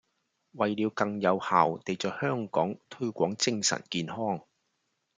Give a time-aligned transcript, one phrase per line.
[0.53, 4.41] 為了更有效地在香港推廣精神健康